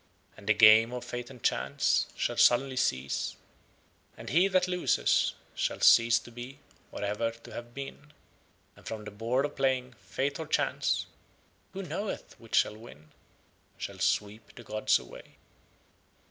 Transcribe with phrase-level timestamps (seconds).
[0.35, 3.35] And the game of Fate and Chance shall suddenly cease
[4.17, 6.57] and He that loses shall cease to be
[6.91, 8.11] or ever to have been,
[8.75, 11.05] and from the board of playing Fate or Chance
[11.73, 13.11] (who knoweth which shall win?)
[13.77, 15.37] shall sweep the gods away.